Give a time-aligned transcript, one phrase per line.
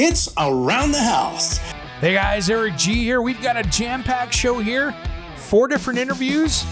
[0.00, 1.58] It's Around the House.
[1.98, 3.20] Hey guys, Eric G here.
[3.20, 4.94] We've got a jam packed show here.
[5.34, 6.62] Four different interviews,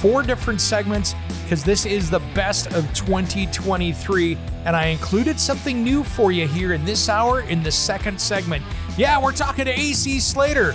[0.00, 4.38] four different segments, because this is the best of 2023.
[4.66, 8.62] And I included something new for you here in this hour in the second segment.
[8.96, 10.72] Yeah, we're talking to AC Slater.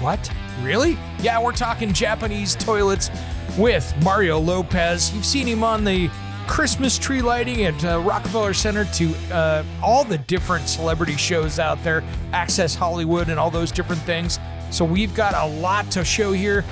[0.00, 0.28] What?
[0.62, 0.98] Really?
[1.20, 3.08] Yeah, we're talking Japanese toilets
[3.56, 5.14] with Mario Lopez.
[5.14, 6.10] You've seen him on the
[6.50, 11.82] Christmas tree lighting at uh, Rockefeller Center to uh, all the different celebrity shows out
[11.84, 12.02] there,
[12.32, 14.40] Access Hollywood, and all those different things.
[14.72, 16.64] So we've got a lot to show here.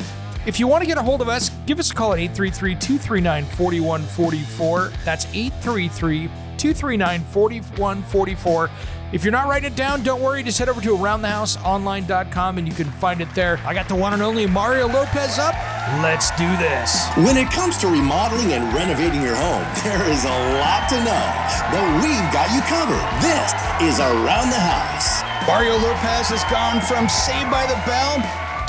[0.47, 2.75] If you want to get a hold of us, give us a call at 833
[2.75, 4.92] 239 4144.
[5.05, 8.70] That's 833 239 4144.
[9.11, 10.42] If you're not writing it down, don't worry.
[10.42, 13.59] Just head over to aroundthehouseonline.com and you can find it there.
[13.64, 15.55] I got the one and only Mario Lopez up.
[16.03, 17.09] Let's do this.
[17.17, 21.27] When it comes to remodeling and renovating your home, there is a lot to know,
[21.73, 23.01] but we've got you covered.
[23.25, 25.25] This is Around the House.
[25.48, 28.20] Mario Lopez has gone from Saved by the Bell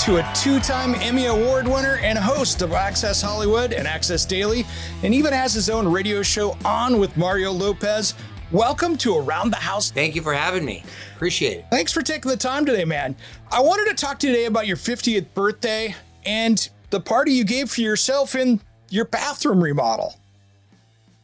[0.06, 4.66] to a two time Emmy Award winner and host of Access Hollywood and Access Daily,
[5.04, 8.14] and even has his own radio show on with Mario Lopez.
[8.52, 9.92] Welcome to Around the House.
[9.92, 10.84] Thank you for having me.
[11.16, 11.66] Appreciate it.
[11.70, 13.16] Thanks for taking the time today, man.
[13.52, 15.94] I wanted to talk today about your 50th birthday
[16.26, 20.16] and the party you gave for yourself in your bathroom remodel.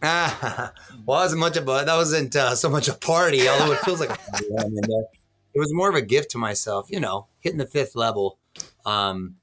[0.04, 0.72] Ah,
[1.08, 4.00] well, wasn't much of a that wasn't uh, so much a party, although it feels
[4.00, 5.06] like a party when I'm in there.
[5.56, 8.38] It was more of a gift to myself, you know, hitting the fifth level.
[8.86, 9.38] Um,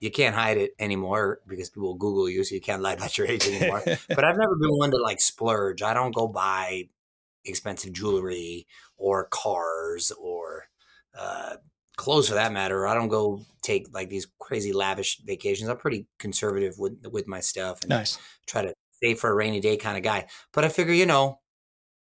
[0.00, 3.28] you can't hide it anymore because people Google you, so you can't lie about your
[3.28, 3.80] age anymore.
[4.08, 5.82] but I've never been one to like splurge.
[5.82, 6.88] I don't go buy
[7.44, 8.66] expensive jewelry
[8.96, 10.64] or cars or
[11.18, 11.56] uh,
[11.96, 12.86] clothes for that matter.
[12.86, 15.68] I don't go take like these crazy lavish vacations.
[15.68, 18.18] I'm pretty conservative with with my stuff and Nice.
[18.46, 20.26] try to save for a rainy day kind of guy.
[20.52, 21.40] But I figure, you know,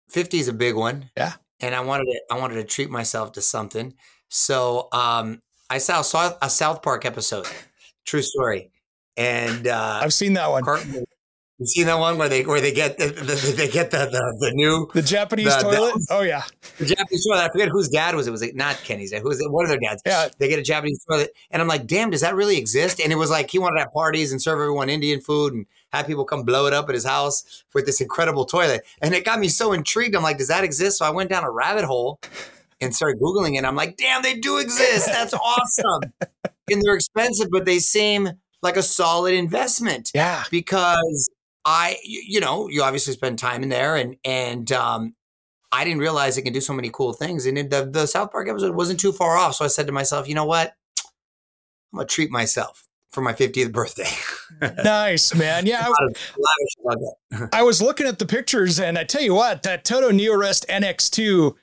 [0.10, 1.10] 50 is a big one.
[1.18, 1.34] Yeah.
[1.60, 3.94] And I wanted to I wanted to treat myself to something.
[4.30, 7.48] So um I saw saw a South Park episode.
[8.06, 8.72] True story.
[9.18, 10.64] And uh I've seen that one.
[10.64, 11.06] Cartman,
[11.60, 14.38] you seen that one where they where they get the, the they get the, the
[14.40, 15.94] the new The Japanese The- the- toilet?
[16.10, 16.44] oh, yeah.
[16.80, 17.42] the Japanese toilet.
[17.44, 18.32] I forget whose dad was it.
[18.32, 19.22] Was it not Kenny's dad?
[19.22, 19.52] Who was it?
[19.52, 20.02] One of their dads.
[20.06, 20.28] Yeah.
[20.40, 23.00] They get a Japanese toilet, and I'm like, damn, does that really exist?
[23.00, 25.66] And it was like he wanted to have parties and serve everyone Indian food and
[25.94, 28.82] have people come blow it up at his house with this incredible toilet.
[29.02, 30.16] And it got me so intrigued.
[30.16, 30.98] I'm like, does that exist?
[30.98, 32.20] So I went down a rabbit hole
[32.82, 33.64] and started googling it.
[33.64, 35.06] I'm like, damn, they do exist.
[35.06, 36.12] That's awesome.
[36.72, 38.32] and they're expensive, but they seem
[38.64, 40.44] like a solid investment Yeah.
[40.50, 41.30] because
[41.66, 45.16] I, you know, you obviously spend time in there, and and um,
[45.72, 47.46] I didn't realize it can do so many cool things.
[47.46, 49.94] And it, the the South Park episode wasn't too far off, so I said to
[49.94, 50.74] myself, you know what,
[51.94, 54.10] I'm gonna treat myself for my 50th birthday.
[54.84, 55.66] Nice, man.
[55.66, 55.82] Yeah.
[55.84, 59.34] I- Not as lavish as I was looking at the pictures, and I tell you
[59.34, 61.56] what, that Toto NeoRest NX2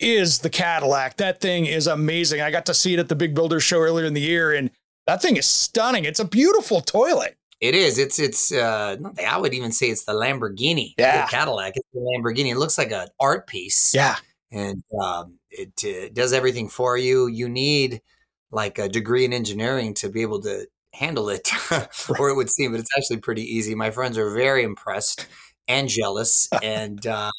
[0.00, 1.18] is the Cadillac.
[1.18, 2.40] That thing is amazing.
[2.40, 4.70] I got to see it at the Big Builder show earlier in the year, and
[5.06, 6.04] that thing is stunning.
[6.04, 7.36] It's a beautiful toilet.
[7.62, 7.96] It is.
[7.96, 8.52] It's it's.
[8.52, 10.94] Uh, I would even say it's the Lamborghini.
[10.98, 11.24] Yeah.
[11.24, 11.74] the Cadillac.
[11.76, 12.50] It's the Lamborghini.
[12.50, 13.94] It looks like an art piece.
[13.94, 14.16] Yeah.
[14.50, 17.28] and um, it uh, does everything for you.
[17.28, 18.02] You need
[18.50, 21.48] like a degree in engineering to be able to handle it,
[22.18, 23.74] or it would seem, but it's actually pretty easy.
[23.76, 25.26] My friends are very impressed
[25.68, 27.30] and jealous, and uh,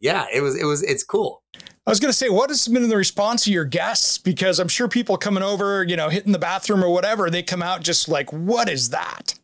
[0.00, 1.42] yeah, it was it was it's cool.
[1.86, 4.16] I was going to say, what has been the response of your guests?
[4.16, 7.62] Because I'm sure people coming over, you know, hitting the bathroom or whatever, they come
[7.62, 9.34] out just like, what is that?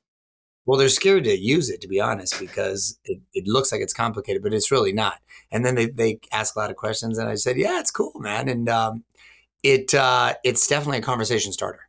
[0.66, 3.94] Well, they're scared to use it, to be honest, because it, it looks like it's
[3.94, 5.18] complicated, but it's really not.
[5.50, 8.12] And then they, they ask a lot of questions, and I said, "Yeah, it's cool,
[8.16, 9.04] man." And um,
[9.62, 11.80] it uh, it's definitely a conversation starter.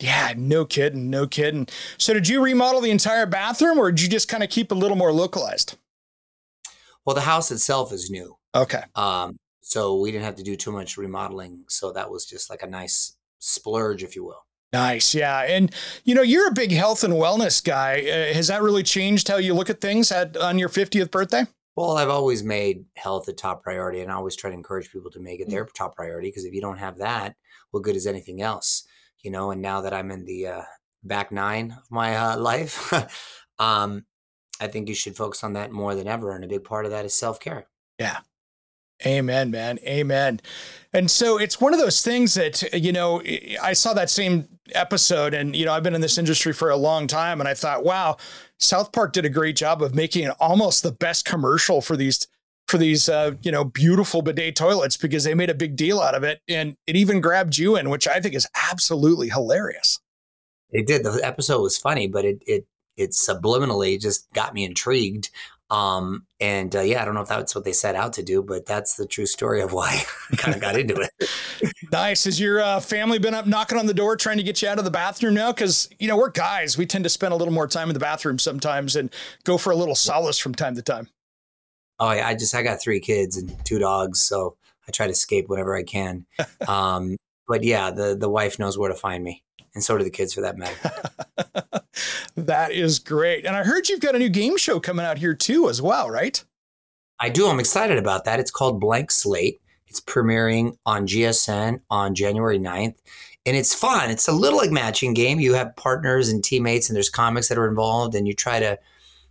[0.00, 1.68] Yeah, no kidding, no kidding.
[1.98, 4.74] So, did you remodel the entire bathroom or did you just kind of keep it
[4.74, 5.76] a little more localized?
[7.04, 8.82] Well, the house itself is new, Okay.
[8.96, 11.64] um, so we didn't have to do too much remodeling.
[11.68, 14.44] So that was just like a nice splurge, if you will.
[14.74, 15.14] Nice.
[15.14, 15.40] Yeah.
[15.42, 15.72] And,
[16.04, 18.00] you know, you're a big health and wellness guy.
[18.00, 21.44] Uh, has that really changed how you look at things at, on your 50th birthday?
[21.76, 25.10] Well, I've always made health a top priority, and I always try to encourage people
[25.12, 27.36] to make it their top priority because if you don't have that,
[27.70, 28.84] what good is anything else?
[29.22, 29.50] You know.
[29.50, 30.62] And now that I'm in the uh,
[31.02, 32.92] back nine of my uh, life,
[33.58, 34.04] um,
[34.60, 36.34] I think you should focus on that more than ever.
[36.34, 37.66] And a big part of that is self care.
[37.98, 38.20] Yeah.
[39.04, 39.78] Amen, man.
[39.80, 40.40] Amen.
[40.92, 43.20] And so it's one of those things that, you know,
[43.60, 46.76] I saw that same episode and, you know, I've been in this industry for a
[46.76, 48.16] long time and I thought, wow,
[48.58, 52.26] South Park did a great job of making almost the best commercial for these
[52.66, 56.14] for these uh, you know beautiful bidet toilets because they made a big deal out
[56.14, 60.00] of it and it even grabbed you in which i think is absolutely hilarious
[60.70, 65.30] it did the episode was funny but it it it subliminally just got me intrigued
[65.74, 68.44] um, and uh, yeah, I don't know if that's what they set out to do,
[68.44, 71.72] but that's the true story of why I kind of got into it.
[71.92, 72.24] nice.
[72.24, 74.78] Has your uh, family been up knocking on the door trying to get you out
[74.78, 75.50] of the bathroom now?
[75.50, 76.78] Because, you know, we're guys.
[76.78, 79.12] We tend to spend a little more time in the bathroom sometimes and
[79.42, 81.08] go for a little solace from time to time.
[81.98, 82.28] Oh, yeah.
[82.28, 84.22] I just, I got three kids and two dogs.
[84.22, 84.56] So
[84.86, 86.24] I try to escape whenever I can.
[86.68, 87.16] um,
[87.48, 89.42] but yeah, the, the wife knows where to find me.
[89.74, 90.92] And so do the kids for that matter.
[92.36, 93.44] that is great.
[93.44, 96.10] And I heard you've got a new game show coming out here too, as well,
[96.10, 96.42] right?
[97.18, 97.48] I do.
[97.48, 98.40] I'm excited about that.
[98.40, 99.60] It's called Blank Slate.
[99.86, 102.96] It's premiering on GSN on January 9th.
[103.46, 104.10] And it's fun.
[104.10, 105.38] It's a little like matching game.
[105.38, 108.78] You have partners and teammates, and there's comics that are involved, and you try to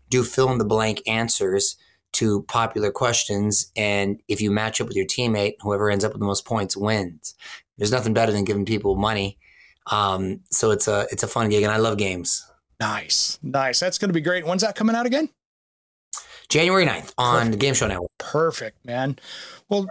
[0.09, 1.75] do fill in the blank answers
[2.13, 3.71] to popular questions.
[3.75, 6.77] And if you match up with your teammate, whoever ends up with the most points
[6.77, 7.33] wins.
[7.77, 9.39] There's nothing better than giving people money.
[9.91, 12.45] Um, so it's a it's a fun gig, and I love games.
[12.79, 13.79] Nice, nice.
[13.79, 14.45] That's going to be great.
[14.45, 15.29] When's that coming out again?
[16.49, 17.51] January 9th on Perfect.
[17.51, 18.11] the Game Show Network.
[18.19, 19.17] Perfect, man.
[19.69, 19.87] Well,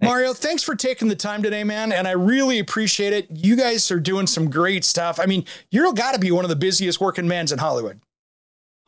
[0.00, 1.92] Mario, thanks for taking the time today, man.
[1.92, 3.26] And I really appreciate it.
[3.30, 5.18] You guys are doing some great stuff.
[5.18, 8.00] I mean, you're got to be one of the busiest working mans in Hollywood.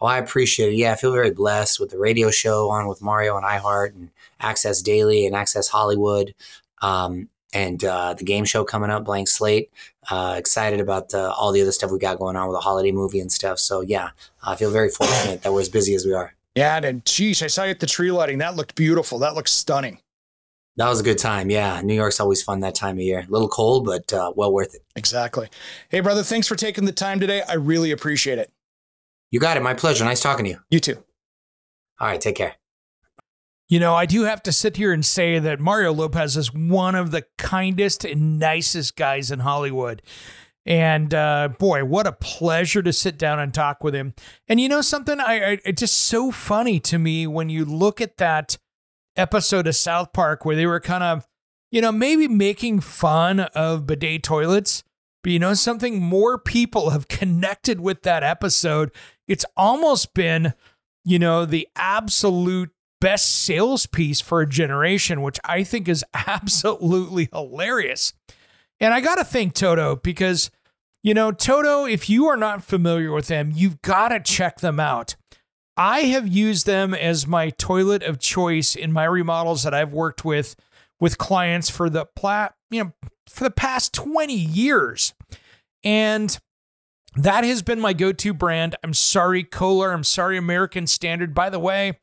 [0.00, 0.76] Oh, I appreciate it.
[0.76, 4.10] Yeah, I feel very blessed with the radio show on with Mario and iHeart and
[4.40, 6.34] Access Daily and Access Hollywood.
[6.82, 9.72] Um, and uh, the game show coming up, Blank Slate.
[10.10, 12.92] Uh, excited about uh, all the other stuff we got going on with the holiday
[12.92, 13.58] movie and stuff.
[13.58, 14.10] So yeah,
[14.42, 16.34] I feel very fortunate that we're as busy as we are.
[16.54, 18.38] Yeah, and geez, I saw you at the tree lighting.
[18.38, 19.18] That looked beautiful.
[19.18, 19.98] That looked stunning.
[20.76, 21.50] That was a good time.
[21.50, 23.26] Yeah, New York's always fun that time of year.
[23.28, 24.82] A little cold, but uh, well worth it.
[24.96, 25.48] Exactly.
[25.88, 27.42] Hey, brother, thanks for taking the time today.
[27.42, 28.50] I really appreciate it.
[29.30, 29.62] You got it.
[29.62, 30.04] My pleasure.
[30.04, 30.58] Nice talking to you.
[30.70, 30.96] You too.
[32.00, 32.20] All right.
[32.20, 32.54] Take care.
[33.68, 36.94] You know, I do have to sit here and say that Mario Lopez is one
[36.94, 40.00] of the kindest and nicest guys in Hollywood.
[40.64, 44.14] And uh, boy, what a pleasure to sit down and talk with him.
[44.48, 45.20] And you know something?
[45.20, 48.56] I, I it's just so funny to me when you look at that
[49.16, 51.26] episode of South Park where they were kind of,
[51.70, 54.82] you know, maybe making fun of bidet toilets.
[55.22, 56.00] But you know something?
[56.00, 58.92] More people have connected with that episode.
[59.26, 60.54] It's almost been,
[61.04, 62.70] you know, the absolute
[63.00, 68.12] best sales piece for a generation, which I think is absolutely hilarious.
[68.80, 70.50] And I got to thank Toto because,
[71.02, 74.78] you know, Toto, if you are not familiar with them, you've got to check them
[74.78, 75.16] out.
[75.76, 80.24] I have used them as my toilet of choice in my remodels that I've worked
[80.24, 80.56] with
[81.00, 82.92] with clients for the plat, you know,
[83.28, 85.14] for the past 20 years.
[85.84, 86.36] And
[87.14, 88.76] that has been my go-to brand.
[88.82, 91.34] I'm sorry Kohler, I'm sorry American Standard.
[91.34, 91.98] By the way,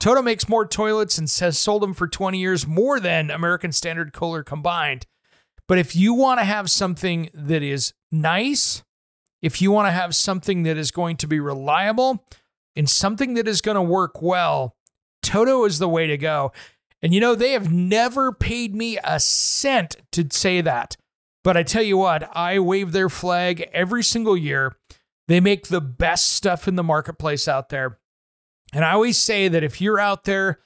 [0.00, 4.12] Toto makes more toilets and has sold them for 20 years more than American Standard
[4.12, 5.06] Kohler combined.
[5.66, 8.82] But if you want to have something that is nice,
[9.42, 12.24] if you want to have something that is going to be reliable
[12.76, 14.76] and something that is going to work well,
[15.22, 16.52] Toto is the way to go.
[17.02, 20.96] And you know, they have never paid me a cent to say that.
[21.44, 24.76] But I tell you what, I wave their flag every single year.
[25.28, 27.98] They make the best stuff in the marketplace out there.
[28.72, 30.58] And I always say that if you're out there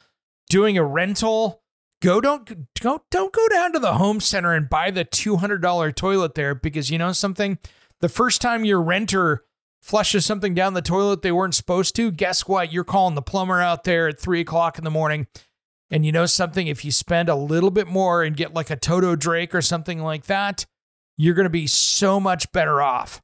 [0.49, 1.63] doing a rental,
[2.01, 6.35] go don't go don't go down to the home center and buy the $200 toilet
[6.35, 7.59] there because you know something?
[8.01, 9.45] The first time your renter
[9.81, 12.73] flushes something down the toilet they weren't supposed to, guess what?
[12.73, 15.27] You're calling the plumber out there at three o'clock in the morning.
[15.91, 16.69] And you know something?
[16.69, 20.01] If you spend a little bit more and get like a Toto Drake or something
[20.01, 20.65] like that,
[21.19, 23.21] you're going to be so much better off.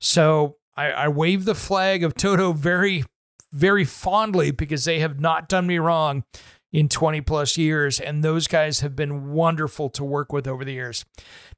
[0.00, 3.04] So I, I wave the flag of Toto very
[3.52, 6.24] very fondly because they have not done me wrong
[6.72, 7.98] in 20 plus years.
[8.00, 11.04] And those guys have been wonderful to work with over the years.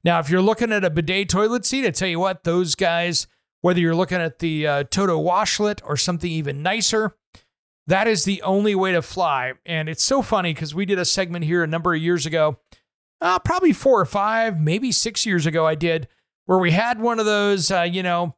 [0.03, 3.27] Now, if you're looking at a bidet toilet seat, I tell you what, those guys,
[3.61, 7.15] whether you're looking at the uh, Toto washlet or something even nicer,
[7.85, 9.53] that is the only way to fly.
[9.65, 12.59] And it's so funny because we did a segment here a number of years ago,
[13.21, 16.07] uh, probably four or five, maybe six years ago, I did,
[16.45, 18.35] where we had one of those, uh, you know,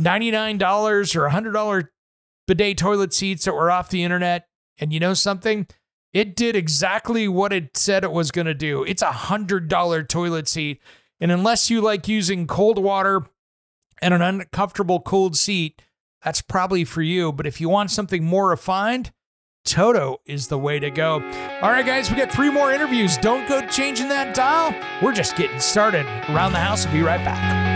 [0.00, 1.88] $99 or $100
[2.46, 4.48] bidet toilet seats that were off the internet.
[4.78, 5.66] And you know something?
[6.12, 8.84] It did exactly what it said it was going to do.
[8.84, 10.80] It's a $100 toilet seat.
[11.20, 13.26] And unless you like using cold water
[14.00, 15.82] and an uncomfortable cold seat,
[16.24, 17.32] that's probably for you.
[17.32, 19.12] But if you want something more refined,
[19.64, 21.14] Toto is the way to go.
[21.62, 23.16] All right, guys, we got three more interviews.
[23.18, 24.74] Don't go changing that dial.
[25.00, 26.04] We're just getting started.
[26.28, 27.71] Around the house, we'll be right back.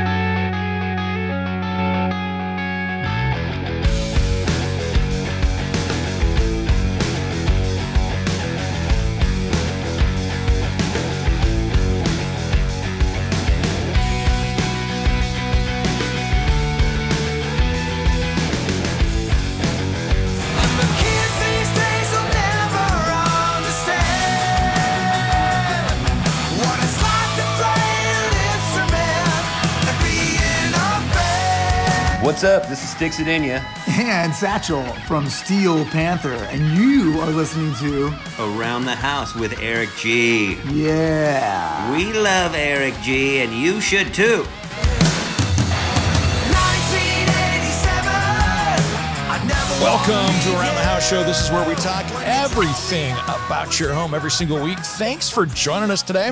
[32.47, 32.69] Up?
[32.69, 33.61] This is Stix Zadinia.
[33.99, 36.35] And Satchel from Steel Panther.
[36.35, 38.07] And you are listening to
[38.39, 40.55] Around the House with Eric G.
[40.71, 41.93] Yeah.
[41.93, 44.47] We love Eric G, and you should too.
[49.81, 51.25] Welcome to Around the House Show.
[51.25, 54.79] This is where we talk everything about your home every single week.
[54.79, 56.31] Thanks for joining us today.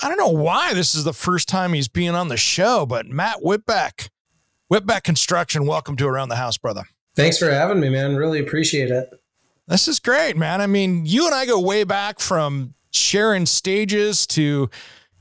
[0.00, 3.06] I don't know why this is the first time he's being on the show, but
[3.06, 4.10] Matt Whitbeck
[4.72, 6.82] Whitbeck Construction, welcome to Around the House, brother.
[7.14, 8.16] Thanks for having me, man.
[8.16, 9.08] Really appreciate it.
[9.68, 10.60] This is great, man.
[10.60, 14.68] I mean, you and I go way back from sharing stages to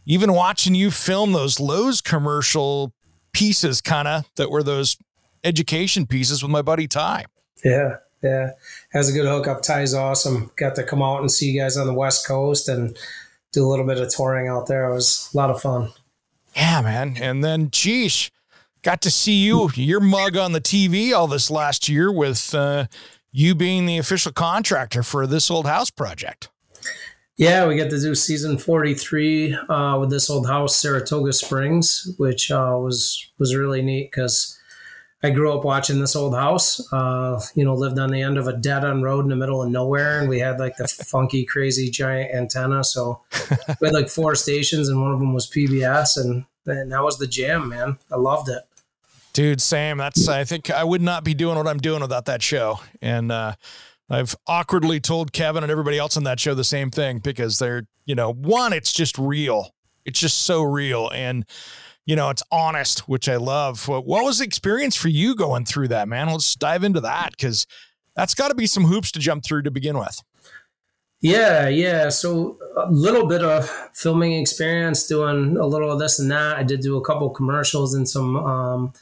[0.08, 2.92] even watching you film those Lowe's commercial
[3.34, 4.98] pieces, kind of that were those
[5.44, 7.26] education pieces with my buddy Ty.
[7.64, 8.52] Yeah, yeah.
[8.94, 9.62] Has a good hookup.
[9.62, 10.50] Ty's awesome.
[10.56, 12.98] Got to come out and see you guys on the West Coast and
[13.52, 14.90] do a little bit of touring out there.
[14.90, 15.92] It was a lot of fun.
[16.56, 17.18] Yeah, man.
[17.20, 18.32] And then, geesh,
[18.86, 22.86] got to see you, your mug on the TV all this last year with uh,
[23.32, 26.50] you being the official contractor for this old house project.
[27.36, 32.52] Yeah, we get to do season 43 uh, with this old house, Saratoga Springs, which
[32.52, 34.58] uh, was was really neat because
[35.24, 36.80] I grew up watching this old house.
[36.94, 39.64] Uh, you know, lived on the end of a dead end road in the middle
[39.64, 42.84] of nowhere, and we had like the funky, crazy, giant antenna.
[42.84, 43.22] So
[43.82, 47.18] we had like four stations, and one of them was PBS, and and that was
[47.18, 47.98] the jam, man.
[48.12, 48.62] I loved it.
[49.36, 52.42] Dude, Sam, that's I think I would not be doing what I'm doing without that
[52.42, 52.80] show.
[53.02, 53.56] And uh,
[54.10, 57.86] I've awkwardly told Kevin and everybody else on that show the same thing because they're,
[58.06, 59.76] you know, one, it's just real.
[60.06, 61.10] It's just so real.
[61.14, 61.46] And,
[62.06, 63.90] you know, it's honest, which I love.
[63.90, 66.30] What, what was the experience for you going through that, man?
[66.30, 67.68] Let's dive into that because
[68.16, 70.18] that's got to be some hoops to jump through to begin with.
[71.20, 72.08] Yeah, yeah.
[72.08, 76.56] So a little bit of filming experience, doing a little of this and that.
[76.56, 78.94] I did do a couple commercials and some um,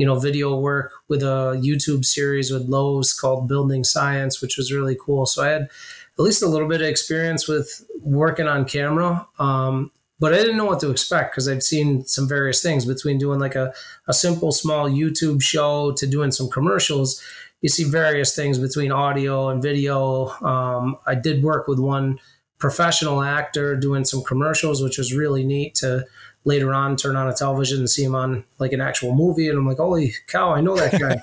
[0.00, 4.72] you know, video work with a YouTube series with Lowe's called Building Science, which was
[4.72, 5.26] really cool.
[5.26, 9.28] So I had at least a little bit of experience with working on camera.
[9.38, 13.18] Um, but I didn't know what to expect because I've seen some various things between
[13.18, 13.74] doing like a,
[14.08, 17.22] a simple small YouTube show to doing some commercials.
[17.60, 20.28] You see various things between audio and video.
[20.40, 22.18] Um, I did work with one
[22.58, 26.06] professional actor doing some commercials, which was really neat to
[26.44, 29.58] later on turn on a television and see him on like an actual movie and
[29.58, 31.20] i'm like holy cow i know that guy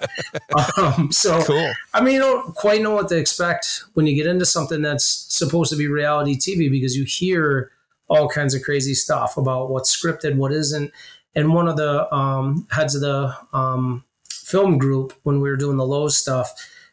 [0.81, 1.71] um, so cool.
[1.93, 5.05] i mean you don't quite know what to expect when you get into something that's
[5.05, 7.71] supposed to be reality tv because you hear
[8.09, 10.91] all kinds of crazy stuff about what's scripted what isn't
[11.35, 15.77] and one of the um, heads of the um, film group when we were doing
[15.77, 16.51] the low stuff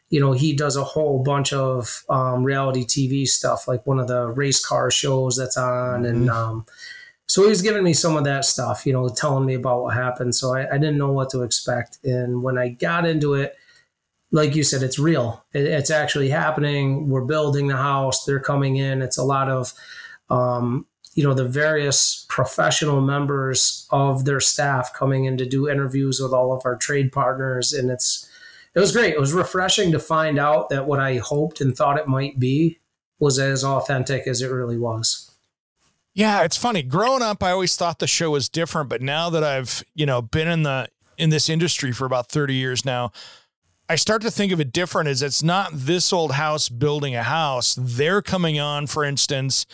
[0.08, 4.08] you know he does a whole bunch of um, reality tv stuff like one of
[4.08, 6.04] the race car shows that's on mm-hmm.
[6.04, 6.66] and um,
[7.26, 9.94] so he was giving me some of that stuff, you know, telling me about what
[9.94, 10.34] happened.
[10.34, 11.98] So I, I didn't know what to expect.
[12.04, 13.54] And when I got into it,
[14.30, 15.44] like you said, it's real.
[15.52, 17.08] It, it's actually happening.
[17.08, 18.24] We're building the house.
[18.24, 19.00] They're coming in.
[19.00, 19.72] It's a lot of,
[20.28, 26.20] um, you know, the various professional members of their staff coming in to do interviews
[26.20, 27.72] with all of our trade partners.
[27.72, 28.28] And it's,
[28.74, 29.14] it was great.
[29.14, 32.80] It was refreshing to find out that what I hoped and thought it might be
[33.20, 35.33] was as authentic as it really was.
[36.14, 36.82] Yeah, it's funny.
[36.82, 40.22] Growing up, I always thought the show was different, but now that I've, you know,
[40.22, 43.12] been in the in this industry for about 30 years now,
[43.88, 47.22] I start to think of it different as it's not this old house building a
[47.22, 47.76] house.
[47.78, 49.66] They're coming on, for instance,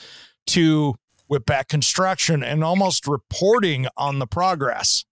[0.48, 0.96] to
[1.30, 5.04] Whitbeck Construction and almost reporting on the progress.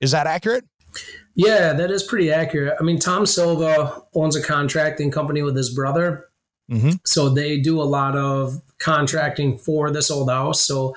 [0.00, 0.64] Is that accurate?
[1.34, 2.76] Yeah, that is pretty accurate.
[2.78, 6.26] I mean, Tom Silva owns a contracting company with his brother.
[6.70, 6.92] Mm-hmm.
[7.04, 10.62] So they do a lot of contracting for this old house.
[10.62, 10.94] So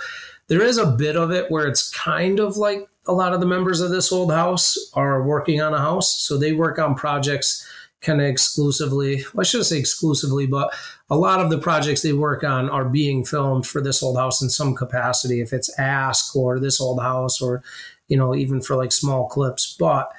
[0.48, 3.46] there is a bit of it where it's kind of like a lot of the
[3.46, 6.22] members of this old house are working on a house.
[6.22, 7.66] So they work on projects
[8.02, 9.24] kind of exclusively.
[9.34, 10.74] Well, I shouldn't say exclusively, but
[11.10, 14.42] a lot of the projects they work on are being filmed for this old house
[14.42, 17.64] in some capacity, if it's Ask or this old house or,
[18.08, 19.76] you know, even for like small clips.
[19.80, 20.12] But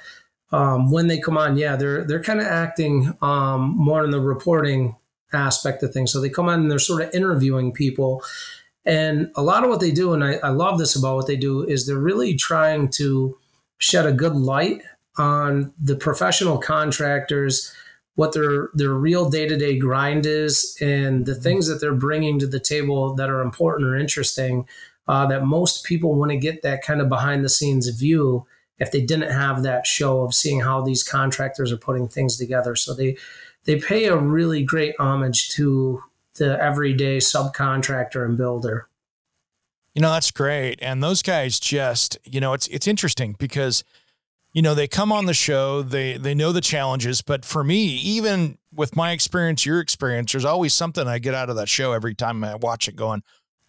[0.51, 4.19] um, when they come on, yeah, they're they're kind of acting um, more in the
[4.19, 4.95] reporting
[5.33, 6.11] aspect of things.
[6.11, 8.23] So they come on and they're sort of interviewing people.
[8.85, 11.35] And a lot of what they do, and I, I love this about what they
[11.35, 13.37] do, is they're really trying to
[13.77, 14.81] shed a good light
[15.17, 17.73] on the professional contractors,
[18.15, 22.39] what their their real day to day grind is, and the things that they're bringing
[22.39, 24.67] to the table that are important or interesting.
[25.07, 28.45] Uh, that most people want to get that kind of behind the scenes view
[28.77, 32.75] if they didn't have that show of seeing how these contractors are putting things together.
[32.75, 33.17] So they
[33.69, 36.01] they pay a really great homage to
[36.37, 38.87] the everyday subcontractor and builder.
[39.93, 40.79] You know, that's great.
[40.81, 43.83] And those guys just, you know, it's it's interesting because
[44.53, 47.85] you know, they come on the show, they they know the challenges, but for me,
[47.97, 51.91] even with my experience, your experience, there's always something I get out of that show
[51.91, 53.21] every time I watch it going,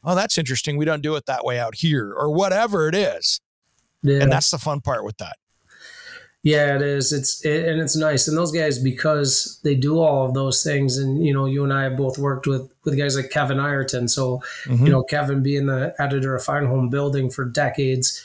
[0.02, 0.78] "Oh, that's interesting.
[0.78, 3.38] We don't do it that way out here," or whatever it is.
[4.02, 4.23] Yeah.
[4.23, 5.37] And that's the fun part with that.
[6.42, 7.12] Yeah, it is.
[7.12, 8.26] It's it, and it's nice.
[8.26, 11.73] And those guys, because they do all of those things, and you know, you and
[11.73, 14.09] I have both worked with with guys like Kevin Ireton.
[14.09, 14.87] So, Mhm.
[14.87, 18.23] you know, Kevin being the editor of Fine Homebuilding for decades,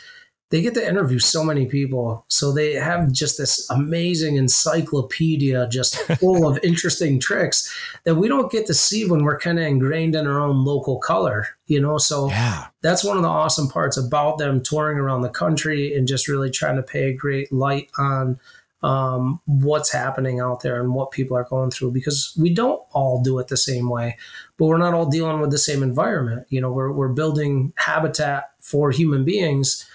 [0.52, 2.24] they get to interview so many people.
[2.28, 8.52] So they have just this amazing encyclopedia, just full of interesting tricks that we don't
[8.52, 11.48] get to see when we're kind of ingrained in our own local color.
[11.68, 12.68] You know, so Yeah.
[12.82, 16.52] that's one of the awesome parts about them touring around the country and just really
[16.52, 18.40] trying to pay a great light on
[18.84, 23.24] um, what's happening out there and what people are going through because we don't all
[23.24, 24.16] do it the same way,
[24.58, 26.46] but we're not all dealing with the same environment.
[26.50, 29.88] You know, we're, we're building habitat for human beings,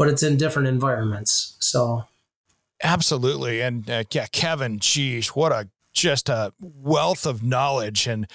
[0.00, 1.58] but it's in different environments.
[1.60, 2.04] So,
[2.82, 3.60] Absolutely.
[3.60, 8.06] And uh, yeah, Kevin, geez, what a just a wealth of knowledge.
[8.06, 8.26] And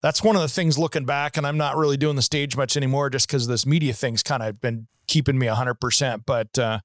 [0.00, 2.74] that's one of the things looking back, and I'm not really doing the stage much
[2.74, 6.22] anymore just because this media thing's kind of been keeping me 100%.
[6.24, 6.80] But uh,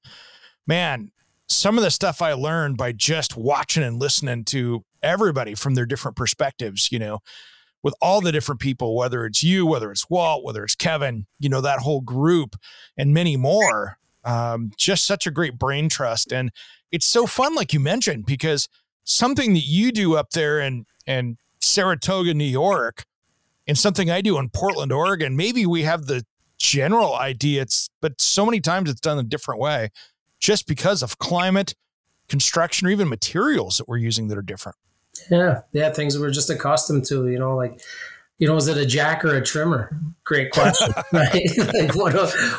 [0.66, 1.12] man,
[1.48, 5.86] some of the stuff I learned by just watching and listening to everybody from their
[5.86, 7.20] different perspectives, you know,
[7.82, 11.48] with all the different people, whether it's you, whether it's Walt, whether it's Kevin, you
[11.48, 12.54] know, that whole group
[12.98, 13.96] and many more.
[14.26, 16.32] Um, just such a great brain trust.
[16.32, 16.50] And
[16.90, 18.68] it's so fun, like you mentioned, because
[19.04, 23.04] something that you do up there in, in Saratoga, New York,
[23.68, 26.24] and something I do in Portland, Oregon, maybe we have the
[26.58, 29.90] general idea, it's, but so many times it's done a different way
[30.40, 31.74] just because of climate,
[32.28, 34.76] construction, or even materials that we're using that are different.
[35.30, 37.80] yeah, yeah, things that we're just accustomed to, you know, like,
[38.38, 39.96] you know, is it a jack or a trimmer?
[40.24, 41.48] Great question, right?
[41.56, 42.12] like, what,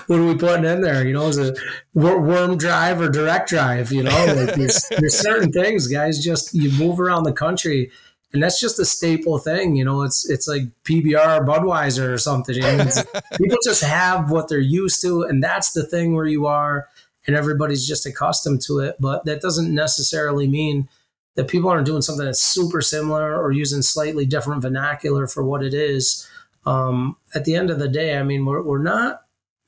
[0.07, 1.05] what are we putting in there?
[1.05, 1.57] You know, is it
[1.93, 3.91] wor- worm drive or direct drive?
[3.91, 6.23] You know, like there's, there's certain things, guys.
[6.23, 7.91] Just you move around the country,
[8.33, 9.75] and that's just a staple thing.
[9.75, 12.55] You know, it's it's like PBR or Budweiser or something.
[12.55, 12.89] You know?
[13.37, 16.87] People just have what they're used to, and that's the thing where you are,
[17.27, 18.95] and everybody's just accustomed to it.
[18.99, 20.89] But that doesn't necessarily mean
[21.37, 25.63] that people aren't doing something that's super similar or using slightly different vernacular for what
[25.63, 26.27] it is.
[26.65, 29.21] Um, at the end of the day, I mean, we're, we're not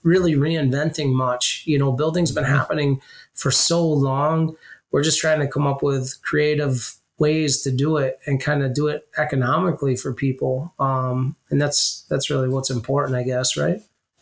[0.03, 1.63] really reinventing much.
[1.65, 3.01] You know, building's been happening
[3.35, 4.55] for so long.
[4.91, 8.73] We're just trying to come up with creative ways to do it and kind of
[8.73, 10.73] do it economically for people.
[10.79, 13.81] Um, and that's that's really what's important, I guess, right?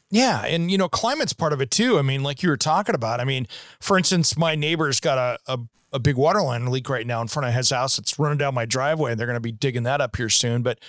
[0.10, 1.98] Yeah, and you know, climate's part of it too.
[1.98, 3.22] I mean, like you were talking about.
[3.22, 3.48] I mean,
[3.80, 5.60] for instance, my neighbor's got a a,
[5.94, 7.98] a big water line leak right now in front of his house.
[7.98, 10.62] It's running down my driveway, and they're going to be digging that up here soon.
[10.64, 10.80] But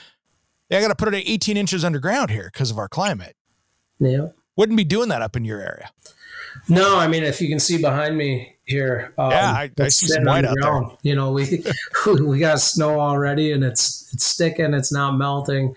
[0.71, 3.37] yeah, I got to put it at 18 inches underground here because of our climate.
[3.99, 4.29] Yeah.
[4.57, 5.91] Wouldn't be doing that up in your area.
[6.69, 10.09] No, I mean, if you can see behind me here, um, Yeah, I- I see
[10.09, 10.83] some white out there.
[11.03, 11.63] You know, we
[12.21, 14.75] we got snow already, and it's it's sticking.
[14.75, 15.75] It's not melting.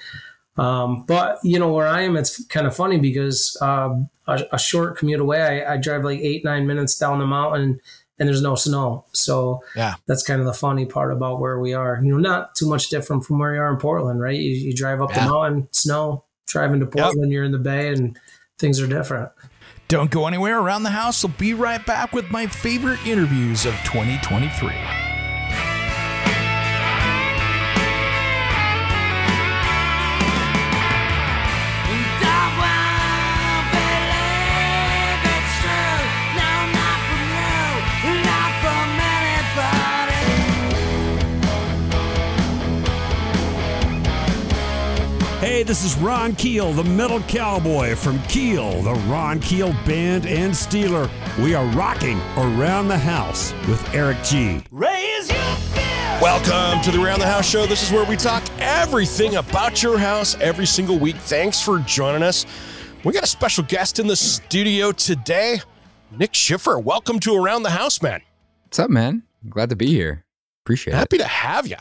[0.57, 4.59] Um, but you know, where I am, it's kind of funny because um, a, a
[4.59, 7.79] short commute away, I, I drive like eight nine minutes down the mountain,
[8.19, 9.05] and there's no snow.
[9.13, 9.95] So Yeah.
[10.07, 11.99] that's kind of the funny part about where we are.
[12.03, 14.35] You know, not too much different from where you are in Portland, right?
[14.39, 15.25] You, you drive up Yeah.
[15.25, 16.25] the mountain, snow.
[16.47, 18.17] Driving to Portland, you're in the bay, and
[18.59, 19.29] things are different.
[19.87, 21.23] Don't go anywhere around the house.
[21.23, 25.10] We'll be right back with my favorite interviews of 2023.
[45.61, 50.51] Hey, this is Ron Keel, the Metal Cowboy from Keel, the Ron Keel Band and
[50.51, 51.07] Steeler.
[51.37, 54.63] We are rocking around the house with Eric G.
[56.19, 57.67] Welcome to the Around the House Show.
[57.67, 61.17] This is where we talk everything about your house every single week.
[61.17, 62.47] Thanks for joining us.
[63.03, 65.61] We got a special guest in the studio today,
[66.09, 66.79] Nick Schiffer.
[66.79, 68.23] Welcome to Around the House, man.
[68.63, 69.21] What's up, man?
[69.47, 70.25] Glad to be here.
[70.65, 71.21] Appreciate Happy it.
[71.21, 71.77] Happy to have you.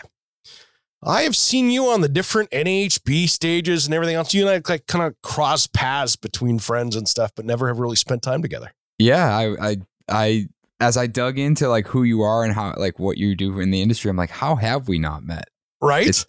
[1.02, 4.34] I have seen you on the different NHB stages and everything else.
[4.34, 7.78] You and I like kind of cross paths between friends and stuff, but never have
[7.78, 8.72] really spent time together.
[8.98, 9.76] Yeah, I, I,
[10.10, 10.46] I,
[10.78, 13.70] as I dug into like who you are and how, like what you do in
[13.70, 15.48] the industry, I'm like, how have we not met?
[15.80, 16.06] Right?
[16.06, 16.26] It's,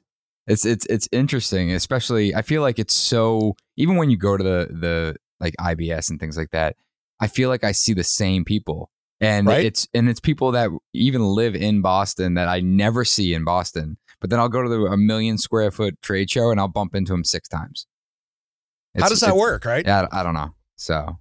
[0.48, 2.34] it's, it's, it's interesting, especially.
[2.34, 3.56] I feel like it's so.
[3.78, 6.76] Even when you go to the the like IBS and things like that,
[7.20, 8.90] I feel like I see the same people,
[9.22, 9.66] and Right.
[9.66, 13.98] it's and it's people that even live in Boston that I never see in Boston.
[14.22, 16.96] But then I'll go to the a million square foot trade show and I'll bump
[16.96, 17.88] into him six times.
[18.98, 19.86] How does that work, right?
[19.86, 20.54] Yeah, I don't know.
[20.76, 21.18] So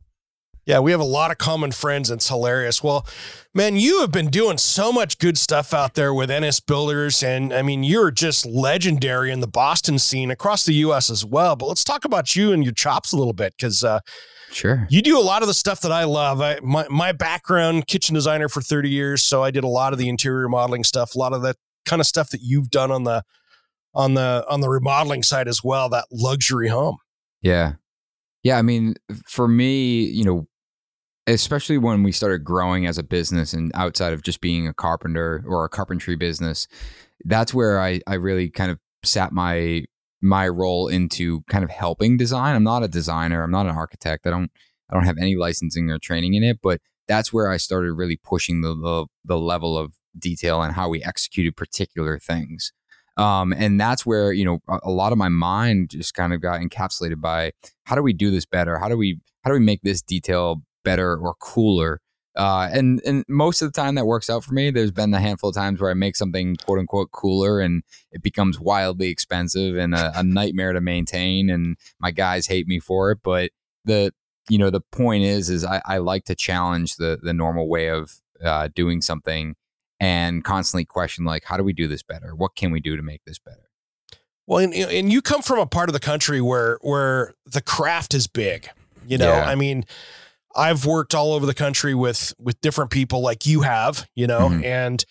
[0.67, 2.11] Yeah, we have a lot of common friends.
[2.11, 2.83] And it's hilarious.
[2.83, 3.07] Well,
[3.55, 7.23] man, you have been doing so much good stuff out there with NS Builders.
[7.23, 11.57] And I mean, you're just legendary in the Boston scene across the US as well.
[11.57, 14.01] But let's talk about you and your chops a little bit because uh,
[14.51, 14.87] sure.
[14.91, 16.41] you do a lot of the stuff that I love.
[16.41, 19.23] I, my, my background, kitchen designer for 30 years.
[19.23, 21.57] So I did a lot of the interior modeling stuff, a lot of that
[21.91, 23.25] kind of stuff that you've done on the
[23.95, 26.97] on the on the remodeling side as well that luxury home
[27.43, 27.73] Yeah.
[28.45, 28.59] Yeah.
[28.59, 28.95] I mean,
[29.27, 30.47] for me, you know,
[31.27, 35.45] especially when we started growing as a business and outside of just being a carpenter
[35.47, 36.69] or a carpentry business,
[37.25, 39.85] that's where I, I really kind of sat my
[40.23, 42.55] my role into kind of helping design.
[42.55, 44.27] I'm not a designer, I'm not an architect.
[44.27, 44.51] I don't
[44.89, 48.21] I don't have any licensing or training in it, but that's where I started really
[48.23, 52.73] pushing the the, the level of detail and how we executed particular things.
[53.17, 56.41] Um, and that's where you know a, a lot of my mind just kind of
[56.41, 57.53] got encapsulated by
[57.85, 58.79] how do we do this better?
[58.79, 62.01] How do we how do we make this detail better or cooler?
[62.37, 64.71] Uh, and and most of the time that works out for me.
[64.71, 68.23] There's been a handful of times where I make something quote unquote cooler and it
[68.23, 73.11] becomes wildly expensive and a, a nightmare to maintain, and my guys hate me for
[73.11, 73.19] it.
[73.23, 73.51] But
[73.85, 74.13] the
[74.49, 77.89] you know the point is is I, I like to challenge the the normal way
[77.89, 79.57] of uh, doing something
[80.01, 82.35] and constantly question like how do we do this better?
[82.35, 83.69] What can we do to make this better?
[84.47, 88.15] well and, and you come from a part of the country where where the craft
[88.15, 88.69] is big
[89.07, 89.45] you know Yeah.
[89.45, 89.85] i mean
[90.57, 94.49] i've worked all over the country with with different people like you have you know
[94.49, 94.65] Mhm.
[94.65, 95.05] and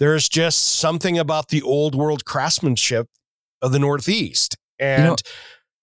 [0.00, 3.08] there's just something about the old world craftsmanship
[3.62, 5.16] of the northeast and know-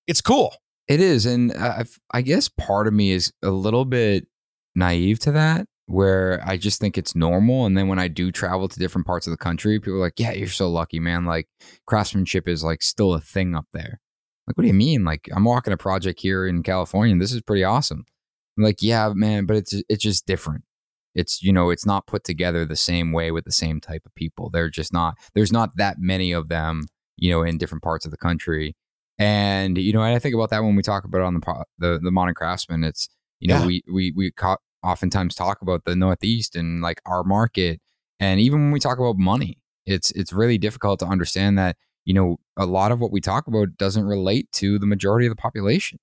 [0.05, 0.53] it's cool
[0.87, 4.27] It is, and I, I guess part of me is a little bit
[4.75, 7.65] naive to that, where I just think it's normal.
[7.65, 10.19] And then when I do travel to different parts of the country, people are like,
[10.19, 11.25] "Yeah, you're so lucky, man!
[11.25, 11.47] Like
[11.87, 13.99] craftsmanship is like still a thing up there."
[14.47, 15.03] Like, what do you mean?
[15.05, 18.05] Like, I'm walking a project here in California, and this is pretty awesome.
[18.57, 20.63] I'm like, yeah, man, but it's it's just different.
[21.15, 24.15] It's you know, it's not put together the same way with the same type of
[24.15, 24.49] people.
[24.49, 25.15] They're just not.
[25.35, 28.75] There's not that many of them, you know, in different parts of the country.
[29.19, 31.65] And you know, and I think about that when we talk about it on the
[31.79, 32.83] the the modern craftsman.
[32.83, 33.07] It's
[33.39, 33.65] you know, Yeah.
[33.67, 37.79] we we we co- oftentimes talk about the Northeast and like our market,
[38.19, 42.13] and even when we talk about money, it's it's really difficult to understand that you
[42.13, 45.41] know a lot of what we talk about doesn't relate to the majority of the
[45.41, 45.99] population.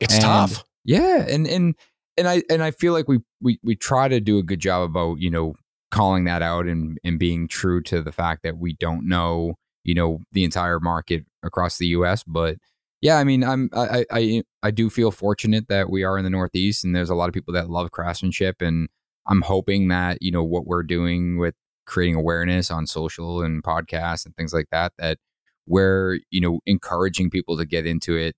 [0.00, 1.74] it's And- tough Yeah, and and
[2.16, 4.82] and I and I feel like we we we try to do a good job
[4.90, 5.54] about you know
[5.90, 9.94] calling that out and and being true to the fact that we don't know you
[9.94, 12.22] know the entire market across the U.S.
[12.24, 12.56] But
[13.00, 16.30] yeah, I mean, I'm I I I- do feel fortunate that we are in the
[16.30, 18.88] Northeast, and there's a lot of people that love craftsmanship, and
[19.26, 21.54] I'm hoping that you know what we're doing with
[21.86, 25.18] creating awareness on social and podcasts and things like that that
[25.66, 28.34] we're you know encouraging people to get into it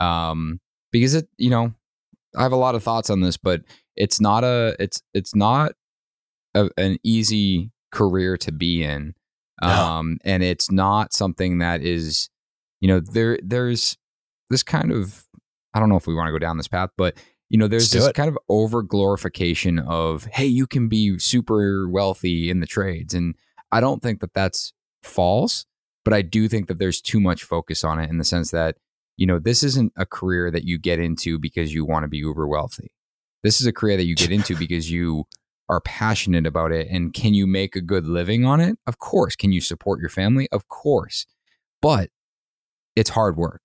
[0.00, 0.58] um
[0.92, 1.72] because it you know
[2.36, 3.62] I have a lot of thoughts on this, but
[3.96, 5.72] it's not a it's it's not
[6.54, 9.14] a, an easy career to be in,
[9.62, 9.68] No.
[9.68, 12.28] um, and it's not something that is,
[12.80, 13.96] you know, there there's
[14.50, 15.24] this kind of
[15.74, 17.16] I don't know if we want to go down this path, but
[17.50, 18.14] you know, there's this it.
[18.14, 23.34] kind of over glorification of hey, you can be super wealthy in the trades, and
[23.72, 25.66] I don't think that that's false,
[26.04, 28.76] but I do think that there's too much focus on it in the sense that
[29.16, 32.18] you know, this isn't a career that you get into because you want to be
[32.18, 32.92] uber wealthy.
[33.42, 35.24] This is a career that you get into because you
[35.68, 36.88] are passionate about it.
[36.90, 38.78] And can you make a good living on it?
[38.86, 39.36] Of course.
[39.36, 40.48] Can you support your family?
[40.50, 41.26] Of course.
[41.80, 42.10] But
[42.96, 43.62] it's hard work.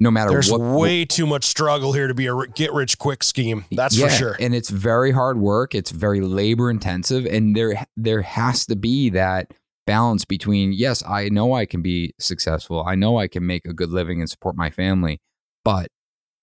[0.00, 0.60] No matter there's what.
[0.60, 4.14] way too much struggle here to be a get rich quick scheme that's Yeah, for
[4.14, 5.74] sure And it's very hard work.
[5.74, 7.26] It's very labor intensive.
[7.26, 9.52] And there there has to be that
[9.86, 12.82] balance between, yes, I know I can be successful.
[12.86, 15.20] I know I can make a good living and support my family,
[15.64, 15.88] but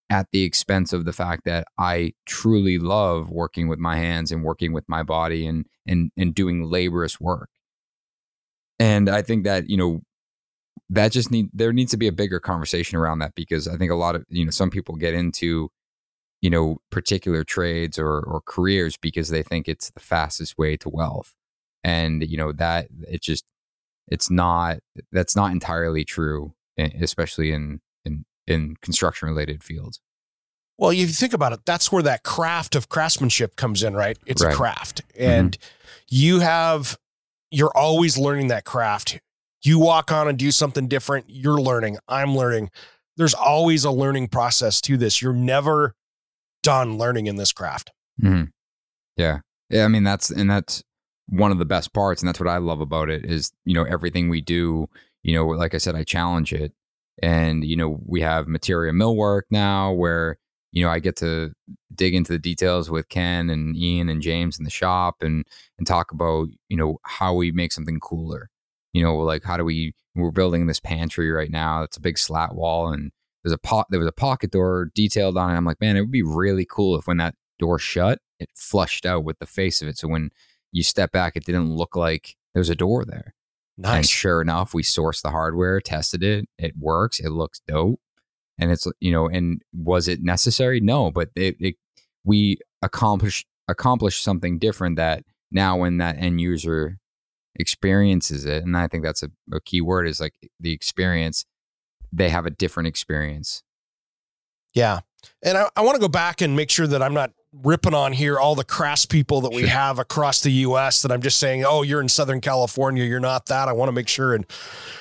[0.09, 4.43] at the expense of the fact that I truly love working with my hands and
[4.43, 7.49] working with my body and and and doing laborious work.
[8.79, 10.01] And I think that, you know,
[10.89, 13.91] that just need there needs to be a bigger conversation around that because I think
[13.91, 15.69] a lot of, you know, some people get into
[16.41, 20.87] you know particular trades or or careers because they think it's the fastest way to
[20.89, 21.33] wealth
[21.83, 23.43] and you know that it just
[24.07, 24.77] it's not
[25.11, 29.99] that's not entirely true especially in in in construction related fields
[30.77, 34.15] Well, if you think about it, that's where that craft of craftsmanship comes in, right?
[34.27, 34.53] It's Right.
[34.53, 35.01] a craft.
[35.15, 35.31] Mm-hmm.
[35.31, 35.57] And
[36.07, 36.99] you have,
[37.49, 39.19] you're always learning that craft.
[39.63, 41.97] You walk on and do something different, you're learning.
[42.07, 42.69] I'm learning.
[43.17, 45.21] There's always a learning process to this.
[45.21, 45.95] You're never
[46.63, 47.91] done learning in this craft.
[48.21, 48.43] hmm
[49.15, 49.39] Yeah.
[49.69, 49.85] Yeah.
[49.85, 50.83] I mean, that's, and that's
[51.27, 52.21] one of the best parts.
[52.21, 54.87] And that's what I love about it is, you know, everything we do,
[55.23, 56.71] you know, like I said, I challenge it.
[57.21, 60.37] And, you know, we have material millwork now where,
[60.71, 61.51] you know, I get to
[61.95, 65.43] dig into the details with Ken and Ian and James in the shop and,
[65.79, 68.49] and talk about, you know, how we make something cooler.
[68.93, 71.83] You know, like how do we, we're building this pantry right now.
[71.83, 73.11] It's a big slat wall and
[73.43, 75.57] there's a pot, there was a pocket door detailed on it.
[75.57, 79.05] I'm like, man, it would be really cool if when that door shut, it flushed
[79.05, 79.97] out with the face of it.
[79.97, 80.31] So when
[80.71, 83.33] you step back, it didn't look like there's a door there.
[83.77, 84.09] And Nice.
[84.09, 86.47] sure enough, we sourced the hardware, tested it.
[86.57, 87.19] It works.
[87.19, 87.99] It looks dope.
[88.57, 90.79] And it's you know, and was it necessary?
[90.79, 91.75] No, but it, it
[92.23, 96.97] we accomplished accomplished something different that now when that end user
[97.57, 101.45] experiences it, and I think that's a, a key word is like the experience.
[102.11, 103.63] They have a different experience.
[104.73, 104.99] Yeah.
[105.43, 108.13] And I, I want to go back and make sure that I'm not ripping on
[108.13, 109.69] here all the crass people that we Sure.
[109.69, 113.47] have across the US that I'm just saying, oh, you're in Southern California, you're not
[113.47, 113.67] that.
[113.67, 114.45] I want to make sure and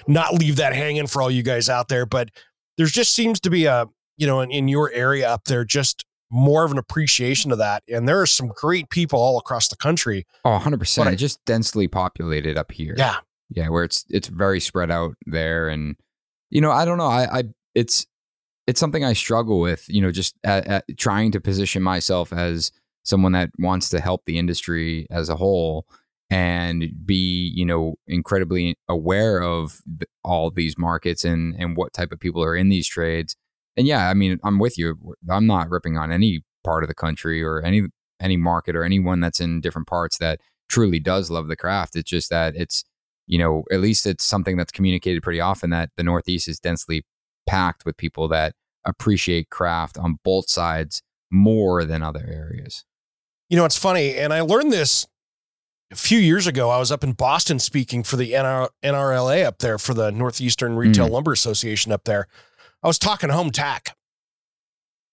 [0.06, 2.06] not leave that hanging for all you guys out there.
[2.06, 2.30] But
[2.78, 6.04] there just seems to be a, you know, in, in your area up there, just
[6.30, 7.82] more of an appreciation of that.
[7.88, 10.26] And there are some great people all across the country.
[10.44, 11.06] Oh, 100 percent.
[11.06, 12.94] But I- just densely populated up here.
[12.98, 13.16] Yeah.
[13.50, 15.94] yeah where it's it's very spread out there and
[16.50, 17.42] you know i don't know i i
[17.74, 18.06] it's
[18.66, 22.72] it's something i struggle with you know just at, at trying to position myself as
[23.04, 25.86] someone that wants to help the industry as a whole
[26.30, 29.80] and be you know incredibly aware of
[30.24, 33.36] all these markets and and what type of people are in these trades
[33.76, 34.96] and yeah i mean i'm with you
[35.30, 37.82] i'm not ripping on any part of the country or any
[38.20, 42.10] any market or anyone that's in different parts that truly does love the craft it's
[42.10, 42.84] just that it's
[43.26, 47.04] you know, at least it's something that's communicated pretty often that the Northeast is densely
[47.46, 52.84] packed with people that appreciate craft on both sides more than other areas.
[53.50, 54.14] You know, it's funny.
[54.14, 55.06] And I learned this
[55.92, 56.70] a few years ago.
[56.70, 60.76] I was up in Boston speaking for the NR, NRLA up there for the Northeastern
[60.76, 61.12] Retail mm.
[61.12, 62.28] Lumber Association up there.
[62.82, 63.96] I was talking home tech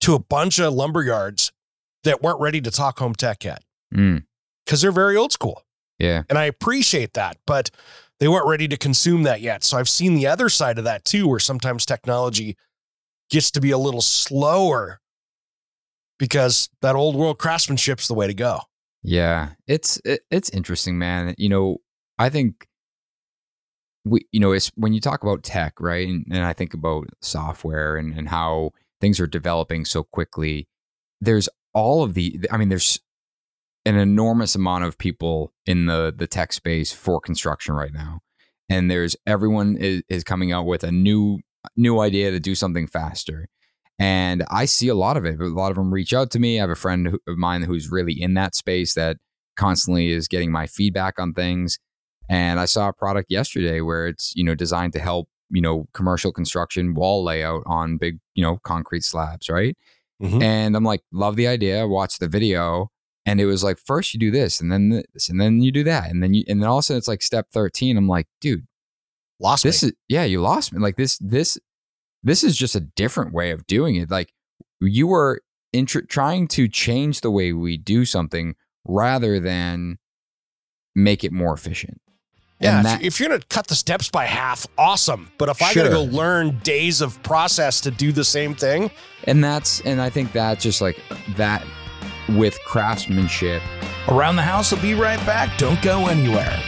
[0.01, 1.51] to a bunch of lumber yards
[2.03, 4.23] that weren't ready to talk home tech yet Mm,
[4.65, 5.63] because they're very old school.
[5.99, 6.23] yeah.
[6.29, 7.69] And I appreciate that, but
[8.19, 9.63] they weren't ready to consume that yet.
[9.63, 12.57] So I've seen the other side of that too, where sometimes technology
[13.29, 14.99] gets to be a little slower
[16.19, 18.59] because that old world craftsmanship's the way to go.
[19.03, 21.35] Yeah, it's it, it's interesting, man.
[21.37, 21.77] You know,
[22.17, 22.67] I think
[24.05, 26.07] we, you know, it's when you talk about tech, right?
[26.07, 30.67] And, and I think about software and and how things are developing so quickly.
[31.21, 32.99] There's all of the, I mean, there's
[33.85, 38.19] an enormous amount of people in the the tech space for construction right now,
[38.69, 41.39] and there's everyone is, is coming out with a new
[41.75, 43.47] new idea to do something faster.
[43.99, 45.39] And I see a lot of it.
[45.39, 46.59] A lot of them reach out to me.
[46.59, 49.17] I have a friend of mine who's really in that space that
[49.55, 51.77] constantly is getting my feedback on things.
[52.29, 55.87] And I saw a product yesterday where it's, you know, designed to help, you know,
[55.93, 59.77] commercial construction wall layout on big, you know, concrete slabs, right?
[60.21, 60.41] Mhm.
[60.41, 61.87] And I'm like, love the idea.
[61.87, 62.89] watch the video
[63.25, 65.83] and it was like, first you do this and then this and then you do
[65.83, 66.09] that.
[66.09, 67.97] And then you, and then all of a sudden it's like step 13.
[67.97, 68.65] I'm like, dude,
[69.39, 69.89] Lost this me.
[69.89, 71.57] is yeah you lost me like this this
[72.23, 74.31] this is just a different way of doing it like
[74.79, 75.41] you were
[75.75, 78.55] intr- trying to change the way we do something
[78.85, 79.97] rather than
[80.95, 81.99] make it more efficient
[82.63, 85.29] Yeah, if, that- if you're gonna cut the steps by half, awesome.
[85.37, 88.89] But if I gotta go learn days of process to do the same thing,
[89.25, 90.99] and that's and i think that's just like
[91.37, 91.65] that
[92.29, 93.61] with craftsmanship
[94.09, 95.57] Around the House will be right back.
[95.57, 96.59] Don't go anywhere.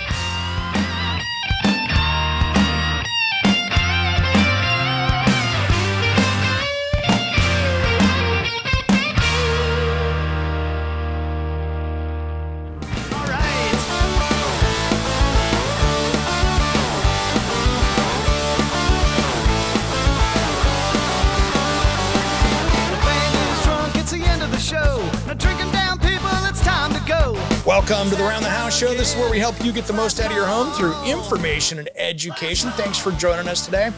[28.76, 28.94] Show.
[28.94, 31.80] This is where we help you get the most out of your home through information
[31.80, 32.72] and education.
[32.72, 33.90] Thanks for joining us today.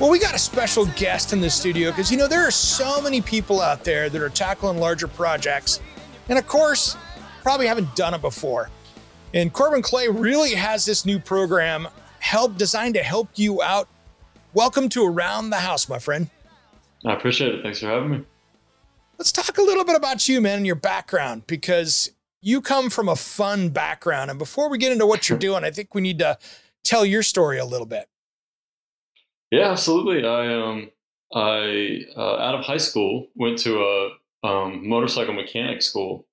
[0.00, 3.00] Well, we got a special guest in the studio because, you know, there are so
[3.00, 5.80] many people out there that are tackling larger projects.
[6.28, 6.96] And of course,
[7.44, 8.70] probably haven't done it before.
[9.34, 11.86] And Corbin Clay really has this new program
[12.18, 13.88] help designed to help you out.
[14.52, 16.28] Welcome to Around the House, my friend.
[17.04, 17.62] I appreciate it.
[17.62, 18.24] Thanks for having me.
[19.16, 22.10] Let's talk a little bit about you, man, and your background because
[22.42, 24.28] you come from a fun background.
[24.28, 26.36] And before we get into what you're doing, I think we need to
[26.84, 28.08] tell your story a little bit.
[29.50, 30.26] Yeah, absolutely.
[30.26, 30.90] I um
[31.34, 34.08] I uh, out of high school went to a
[34.46, 36.26] um, motorcycle mechanic school.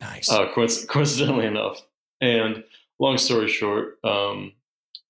[0.00, 0.30] Nice.
[0.30, 1.84] Uh, coinc- coincidentally enough,
[2.20, 2.64] and
[2.98, 4.52] long story short, um,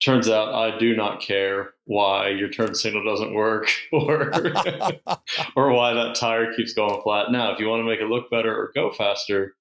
[0.03, 4.33] turns out I do not care why your turn signal doesn't work or
[5.57, 7.31] or why that tire keeps going flat.
[7.31, 9.55] Now, if you want to make it look better or go faster,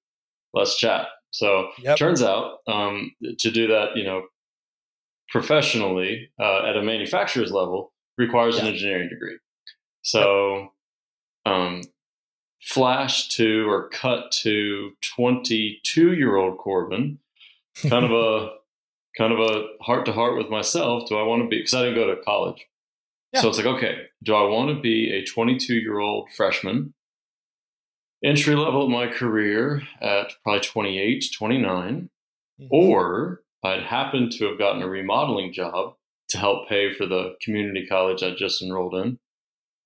[0.54, 1.08] let's chat.
[1.30, 1.96] So Yep.
[1.96, 4.22] turns out um, to do that, you know,
[5.28, 9.38] professionally uh, at a manufacturer's level requires an engineering degree.
[10.02, 10.72] So
[11.46, 11.82] um,
[12.60, 17.18] flash to or cut to 22 year old Corbin,
[17.88, 18.50] kind of a
[19.18, 21.08] kind of a heart to heart with myself.
[21.08, 21.58] Do I want to be?
[21.58, 22.66] Because I didn't go to college.
[23.32, 23.40] Yeah.
[23.42, 26.92] So it's like, okay, do I want to be a 22 year old freshman,
[28.24, 32.10] entry level of my career at probably 28, 29,
[32.60, 32.68] Mm-hmm.
[32.74, 35.94] or I'd happened to have gotten a remodeling job
[36.28, 39.18] to help pay for the community college I just enrolled in.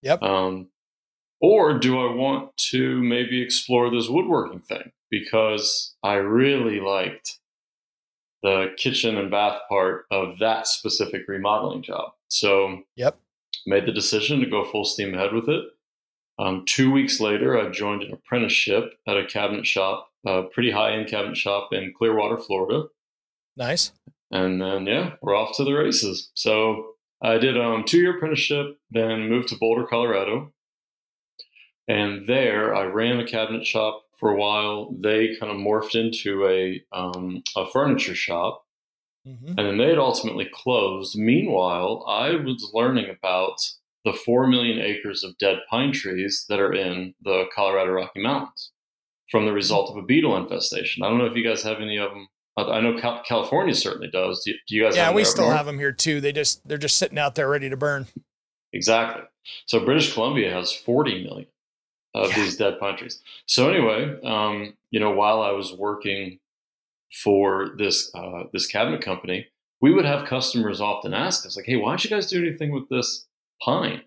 [0.02, 0.20] Yep.
[0.24, 0.70] Um,
[1.40, 7.38] or do I want to maybe explore this woodworking thing because I really liked
[8.42, 12.10] the kitchen and bath part of that specific remodeling job.
[12.28, 13.16] So Yep.
[13.66, 15.64] made the decision to go full steam ahead with it.
[16.38, 20.92] Um, two weeks later, I joined an apprenticeship at a cabinet shop, a pretty high
[20.92, 22.88] end cabinet shop in Clearwater, Florida.
[23.56, 23.92] Nice.
[24.30, 26.30] And then, yeah, we're off to the races.
[26.34, 30.52] So I did um two year apprenticeship, then moved to Boulder, Colorado.
[31.86, 34.94] And there I ran a cabinet shop for a while.
[34.98, 38.64] They kind of morphed into a, um, a furniture shop.
[39.26, 39.48] Mhm.
[39.48, 41.16] And then they had ultimately closed.
[41.18, 43.56] Meanwhile, I was learning about
[44.04, 48.72] the 4 million acres of dead pine trees that are in the Colorado Rocky Mountains
[49.30, 51.02] from the result of a beetle infestation.
[51.02, 52.28] I don't know if you guys have any of them.
[52.56, 54.42] I know California certainly does.
[54.44, 56.20] Do, you guys Yeah, we still have them here too.
[56.20, 58.06] They just they're just sitting out there ready to burn.
[58.72, 59.22] Exactly.
[59.66, 61.48] So British Columbia has 40 million
[62.14, 62.36] of Yeah.
[62.36, 63.20] these dead pine trees.
[63.46, 66.38] So anyway, um, you know, while I was working
[67.22, 69.46] for this uh, this cabinet company,
[69.80, 72.70] we would have customers often ask us, like, "Hey, why don't you guys do anything
[72.72, 73.26] with this
[73.64, 74.02] pine?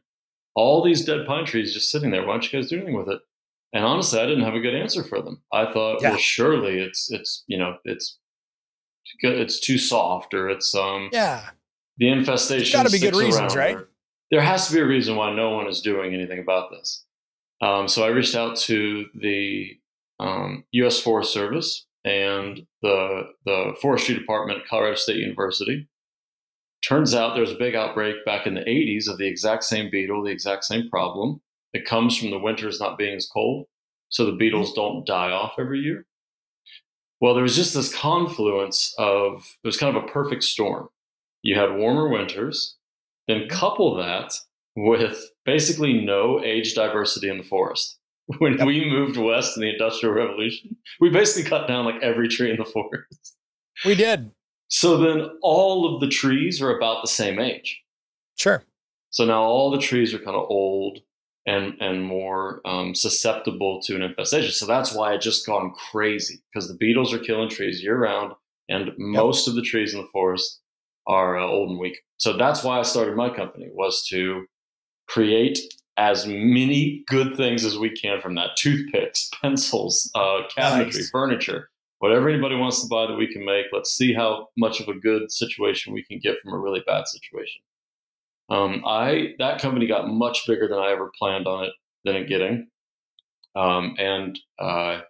[0.56, 2.26] All these dead pine trees just sitting there.
[2.26, 3.20] Why don't you guys do anything with it?"
[3.74, 5.42] And honestly, I didn't have a good answer for them.
[5.52, 6.10] I thought, Yeah.
[6.12, 8.18] well, surely it's it's you know it's
[9.22, 11.50] it's too soft or it's um Yeah.
[11.98, 12.78] the infestation.
[12.80, 13.76] gotta be good reasons, right?
[13.78, 13.88] there.
[14.32, 17.06] There has to be a reason why no one is doing anything about this.
[17.62, 19.78] Um, so I reached out to the
[20.20, 21.00] um, U.S.
[21.00, 25.88] Forest Service and the the Forestry Department at Colorado State University.
[26.88, 29.90] Turns out there was a big outbreak back in the 80s of the exact same
[29.92, 31.42] beetle, the exact same problem.
[31.74, 33.66] It comes from the winters not being as cold,
[34.08, 36.06] so the beetles don't die off every year.
[37.20, 40.88] Well, there was just this confluence of it was kind of a perfect storm.
[41.42, 42.78] You had warmer winters,
[43.28, 43.50] then mm-hmm.
[43.50, 44.34] couple that
[44.78, 47.98] with basically no age diversity in the forest.
[48.40, 52.52] When we moved west in the Industrial Revolution, we basically cut down like every tree
[52.52, 53.36] in the forest.
[53.86, 54.32] We did.
[54.70, 57.82] So then all of the trees are about the same age.
[58.36, 58.64] Sure.
[59.10, 61.00] So now all the trees are kind of old
[61.46, 64.52] and and more um, susceptible to an infestation.
[64.52, 68.34] So that's why it just gone crazy because the beetles are killing trees year round,
[68.70, 70.60] and most of the trees in the forest
[71.08, 72.02] are uh, old and weak.
[72.18, 74.46] So that's why I started my company was to
[75.08, 75.58] create
[75.96, 81.10] as many good things as we can from that toothpicks, pencils, uh, cabinetry, Nice.
[81.10, 83.66] furniture, whatever anybody wants to buy that we can make.
[83.72, 87.08] Let's see how much of a good situation we can get from a really bad
[87.08, 87.62] situation.
[88.50, 91.74] Um, I that company got much bigger than I ever planned on it
[92.06, 92.68] than it getting,
[93.56, 95.02] um, and uh,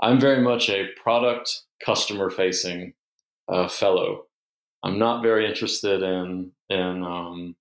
[0.00, 2.94] I'm very much a product customer facing
[3.48, 4.24] uh, fellow.
[4.82, 7.54] I'm not very interested in in um,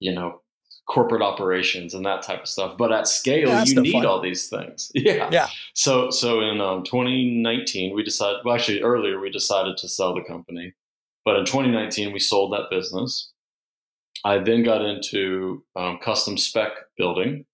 [0.00, 0.42] you know
[0.88, 2.76] corporate operations and that type of stuff.
[2.78, 4.06] But at scale, Yeah, you need fun.
[4.06, 4.90] all these things.
[4.94, 5.28] Yeah.
[5.30, 5.48] Yeah.
[5.74, 8.40] So so in um, 2019, we decided.
[8.44, 10.74] Well, actually, earlier we decided to sell the company,
[11.24, 13.30] but in 2019 we sold that business.
[14.24, 17.44] I then got into um, custom spec building.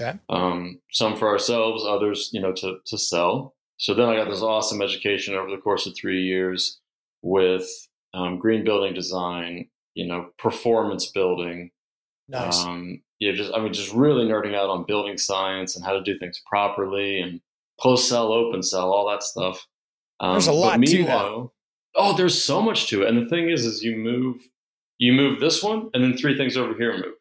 [0.00, 0.18] Okay.
[0.28, 3.54] Um, some for ourselves, others, you know, to to sell.
[3.78, 6.80] So then I got this awesome education over the course of three years
[7.22, 7.66] with
[8.14, 11.70] um, green building design, you know, performance building.
[12.28, 12.64] Nice.
[12.64, 16.02] Um, yeah, just I mean, just really nerding out on building science and how to
[16.02, 17.40] do things properly and
[17.80, 19.66] closed cell, open cell, all that stuff.
[20.20, 21.48] Um, There's a lot to that.
[21.98, 23.08] Oh, there's so much to it.
[23.08, 24.36] And the thing is, is you move,
[24.98, 27.14] you move this one, and then three things over here move.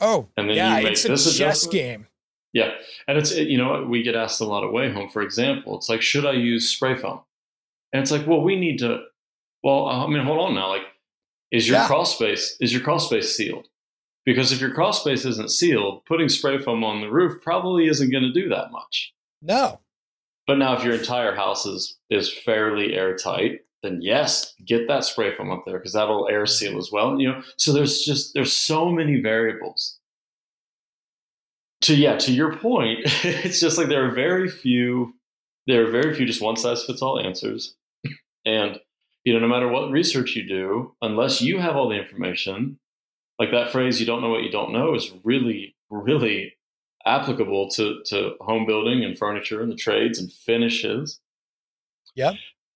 [0.00, 2.06] Oh, And then yeah, you make it's a this chess game.
[2.52, 2.72] Yeah,
[3.06, 5.76] and it's you know we get asked a lot of Wayhome, for example.
[5.76, 7.20] It's like, should I use spray foam?
[7.92, 9.00] And it's like, well, we need to.
[9.62, 10.68] Well, I mean, hold on now.
[10.68, 10.82] Like,
[11.50, 11.86] is your Yeah.
[11.86, 13.66] crawl space is your crawl space sealed?
[14.28, 18.10] Because if your crawl space isn't sealed, putting spray foam on the roof probably isn't
[18.10, 19.14] going to do that much.
[19.40, 19.80] No.
[20.46, 25.34] But now, if your entire house is is fairly airtight, then yes, get that spray
[25.34, 27.18] foam up there because that'll air seal as well.
[27.18, 29.98] You know, so there's just there's so many variables.
[31.82, 35.14] To yeah, to your point, it's just like there are very few,
[35.66, 37.76] there are very few just one size fits all answers,
[38.44, 38.78] and
[39.24, 42.78] you know, no matter what research you do, unless you have all the information,
[43.38, 46.54] like that phrase, "you don't know what you don't know," is really, really
[47.06, 51.20] applicable to to home building and furniture and the trades and finishes.
[52.14, 52.34] Yep.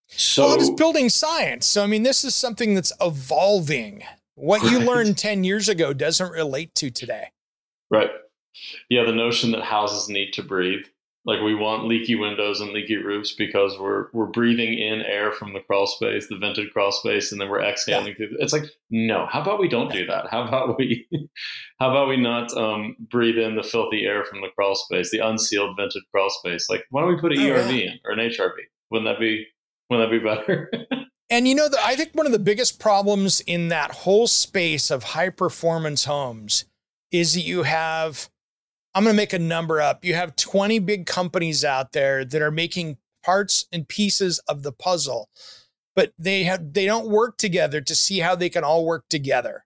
[0.09, 1.67] So well, it's building science.
[1.67, 4.05] So, I mean, this is something that's evolving.
[4.35, 7.29] What you learned 10 years ago doesn't relate to today.
[7.91, 8.11] Right.
[8.91, 10.85] Yeah, the notion that houses need to breathe.
[11.25, 15.53] Like we want leaky windows and leaky roofs because we're we're breathing in air from
[15.53, 18.31] the crawl space, the vented crawl space, and then we're exhaling through.
[18.41, 19.27] It's like no.
[19.31, 20.27] How about we don't do that?
[20.31, 21.07] How about we?
[21.79, 25.19] How about we not um, breathe in the filthy air from the crawl space, the
[25.19, 26.69] unsealed vented crawl space?
[26.69, 27.91] Like why don't we put an Oh, ERV yeah.
[27.93, 28.51] in or an HRV?
[28.91, 29.47] Wouldn't that be?
[29.91, 30.71] Wouldn't that be better?
[31.31, 34.91] And you know, the, I think one of the biggest problems in that whole space
[34.91, 36.67] of high performance homes
[37.11, 38.29] is that you have,
[38.95, 40.05] I'm going to make a number up.
[40.05, 44.73] You have 20 big companies out there that are making parts and pieces of the
[44.73, 45.29] puzzle,
[45.97, 49.65] but they have, they don't work together to see how they can all work together.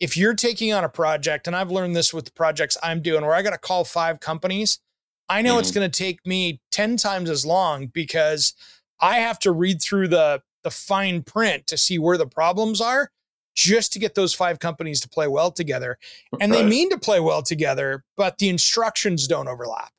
[0.00, 3.22] If you're taking on a project, and I've learned this with the projects I'm doing
[3.24, 4.80] where I got to call five companies,
[5.28, 5.74] I know it's Mhm.
[5.74, 8.54] going to take me 10 times as long because
[9.00, 13.12] I have to read through the the fine print to see where the problems are
[13.58, 15.98] just to get those five companies to play well together.
[16.40, 19.90] And they mean to play well together, but the instructions don't overlap.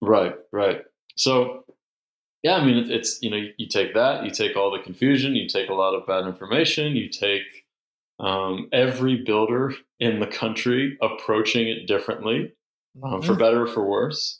[0.00, 0.82] Right, right.
[1.16, 1.64] So,
[2.44, 5.48] yeah, I mean, it's you know, you, take that, you take all the confusion, you
[5.48, 7.42] take a lot of bad information, you take
[8.20, 12.52] um, every builder in the country approaching it differently,
[13.02, 13.38] um, for Mhm.
[13.40, 14.38] better or for worse.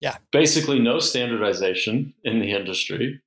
[0.00, 0.16] Yeah.
[0.32, 3.20] Basically, no standardization in the industry.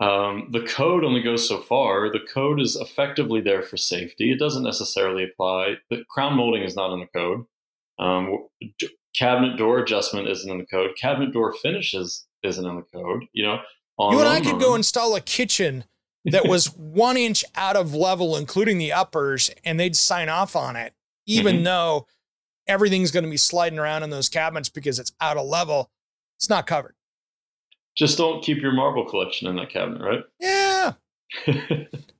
[0.00, 2.10] Um, the code only goes so far.
[2.10, 4.32] The code is effectively there for safety.
[4.32, 5.74] It doesn't necessarily apply.
[5.90, 7.44] The crown molding is not in the code.
[7.98, 10.90] Um, d- cabinet door adjustment isn't in the code.
[11.00, 13.24] Cabinet door finishes isn't in the code.
[13.32, 13.58] You know,
[13.98, 15.84] on you and I could go install a kitchen
[16.24, 20.74] that was one inch out of level, including the uppers, and they'd sign off on
[20.74, 20.92] it,
[21.26, 21.64] even Mhm.
[21.64, 22.06] though
[22.66, 25.90] everything's going to be sliding around in those cabinets because it's out of level.
[26.38, 26.96] It's not covered.
[27.96, 30.24] Just don't keep your marble collection in that cabinet, right?
[30.40, 30.92] Yeah.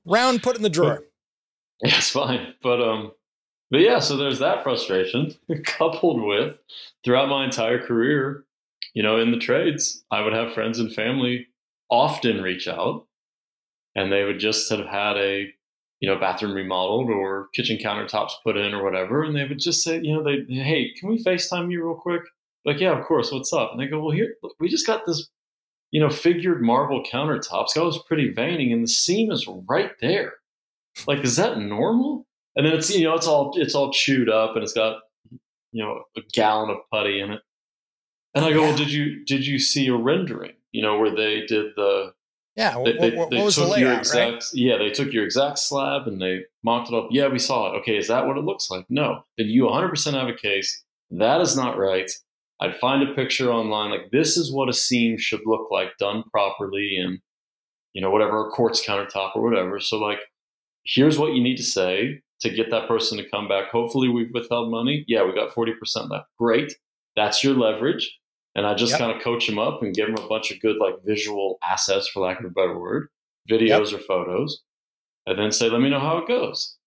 [0.05, 1.03] Round, put in the drawer.
[1.83, 2.53] Yeah, it's fine.
[2.63, 3.11] But um
[3.69, 6.57] but yeah, so there's that frustration coupled with
[7.03, 8.45] throughout my entire career,
[8.93, 11.47] you know, in the trades, I would have friends and family
[11.89, 13.05] often reach out
[13.95, 15.53] and they would just have had a
[15.99, 19.83] you know bathroom remodeled or kitchen countertops put in or whatever and they would just
[19.83, 22.21] say you know they hey can we facetime you real quick
[22.65, 25.05] like yeah of course what's up and they go well here look, we just got
[25.05, 25.29] this
[25.95, 30.33] you know figured marble countertops got this pretty veining and the seam is right there.
[31.07, 32.25] Like is that normal?
[32.57, 34.97] And then it's you know it's all it's all chewed up and it's got
[35.71, 37.39] you know a gallon of putty in it.
[38.33, 41.45] And i go well did you did you see a rendering you know where they
[41.45, 42.11] did the
[42.57, 42.73] Yeah.
[42.73, 44.43] they, What, they, what, was the layout, exact right?
[44.53, 47.07] yeah they took your exact slab and they mocked it up.
[47.09, 47.77] Yeah we saw it.
[47.79, 48.85] Okay is that what it looks like?
[48.89, 49.23] No.
[49.37, 50.83] Then you 100% have a case.
[51.11, 52.11] That is not right
[52.61, 56.23] i'd find a picture online like this is what a seam should look like done
[56.31, 57.19] properly and
[57.93, 59.79] you know whatever a quartz countertop or whatever.
[59.79, 60.19] So like
[60.85, 63.69] here's what you need to say to get that person to come back.
[63.71, 65.03] Hopefully we've withheld money.
[65.07, 66.27] Yeah we got 40% left.
[66.37, 66.73] Great.
[67.15, 68.19] That's your leverage.
[68.55, 68.99] And I just Yep.
[68.99, 72.07] kind of coach them up and give them a bunch of good like visual assets,
[72.09, 73.07] for lack of a better word,
[73.49, 74.61] videos or photos,
[75.25, 76.77] and then say, "Let me know how it goes."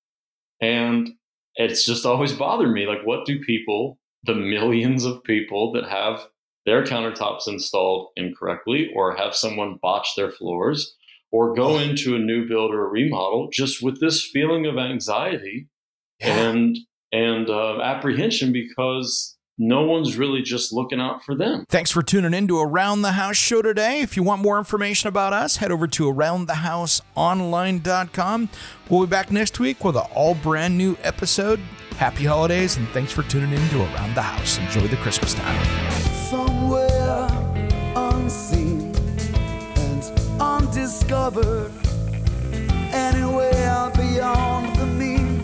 [0.61, 1.11] And
[1.57, 3.99] it's just always bothered me, like, what do people,
[4.29, 6.29] the millions of people that have
[6.67, 10.95] their countertops installed incorrectly, or have someone botch their floors,
[11.33, 15.67] or go into a new build or a remodel just with this feeling of anxiety
[16.21, 16.51] Yeah.
[16.51, 16.79] and
[17.11, 21.65] and uh, apprehension because no one's really just looking out for them.
[21.69, 24.01] Thanks for tuning in to Around the House show today.
[24.01, 28.49] If you want more information about us, head over to aroundthehouseonline.com.
[28.89, 31.61] We'll be back next week with an all brand new episode.
[31.97, 34.59] Happy holidays and thanks for tuning in to Around the House.
[34.59, 35.67] Enjoy the Christmas time.
[36.31, 37.27] Somewhere
[37.97, 38.95] unseen
[39.77, 40.03] and
[40.41, 41.73] undiscovered,
[42.93, 45.39] anywhere beyond the mean.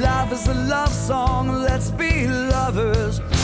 [0.00, 3.20] Life is a love song, let's be lovers.